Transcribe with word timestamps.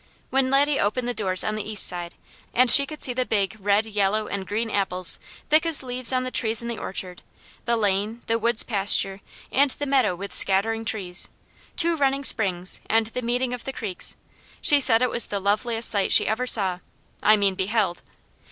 When 0.31 0.49
Laddie 0.49 0.79
opened 0.79 1.07
the 1.07 1.13
doors 1.13 1.43
on 1.43 1.53
the 1.53 1.63
east 1.69 1.85
side, 1.85 2.15
and 2.55 2.71
she 2.71 2.87
could 2.87 3.03
see 3.03 3.13
the 3.13 3.23
big, 3.23 3.55
red, 3.59 3.85
yellow, 3.85 4.25
and 4.25 4.47
green 4.47 4.71
apples 4.71 5.19
thick 5.51 5.63
as 5.63 5.83
leaves 5.83 6.11
on 6.11 6.23
the 6.23 6.31
trees 6.31 6.59
in 6.59 6.67
the 6.67 6.79
orchard, 6.79 7.21
the 7.65 7.77
lane, 7.77 8.23
the 8.25 8.39
woods 8.39 8.63
pasture, 8.63 9.21
and 9.51 9.69
the 9.69 9.85
meadow 9.85 10.15
with 10.15 10.33
scattering 10.33 10.85
trees, 10.85 11.29
two 11.75 11.95
running 11.95 12.23
springs, 12.23 12.81
and 12.89 13.05
the 13.13 13.21
meeting 13.21 13.53
of 13.53 13.63
the 13.63 13.71
creeks, 13.73 14.15
she 14.59 14.81
said 14.81 15.03
it 15.03 15.11
was 15.11 15.27
the 15.27 15.39
loveliest 15.39 15.87
sight 15.87 16.11
she 16.11 16.25
ever 16.27 16.47
saw 16.47 16.79
I 17.21 17.37
mean 17.37 17.53
beheld. 17.53 18.01